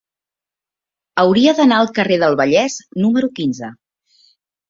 [1.23, 3.69] Hauria d'anar al carrer del Vallès número quinze.